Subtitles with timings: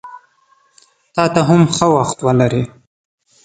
[1.13, 2.63] تاته هم ښه وخت ولرې!